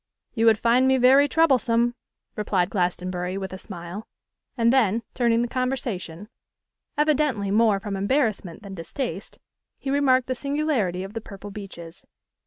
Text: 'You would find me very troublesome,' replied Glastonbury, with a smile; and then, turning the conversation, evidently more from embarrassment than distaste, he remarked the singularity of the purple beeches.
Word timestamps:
'You 0.33 0.47
would 0.47 0.57
find 0.57 0.87
me 0.87 0.97
very 0.97 1.27
troublesome,' 1.27 1.93
replied 2.35 2.71
Glastonbury, 2.71 3.37
with 3.37 3.53
a 3.53 3.59
smile; 3.59 4.07
and 4.57 4.73
then, 4.73 5.03
turning 5.13 5.43
the 5.43 5.47
conversation, 5.47 6.27
evidently 6.97 7.51
more 7.51 7.79
from 7.79 7.95
embarrassment 7.95 8.63
than 8.63 8.73
distaste, 8.73 9.37
he 9.77 9.91
remarked 9.91 10.25
the 10.25 10.33
singularity 10.33 11.03
of 11.03 11.13
the 11.13 11.21
purple 11.21 11.51
beeches. 11.51 12.03